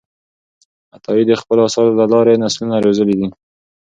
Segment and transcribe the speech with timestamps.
[0.95, 3.27] عطایي د خپلو آثارو له لارې نسلونه روزلي دي.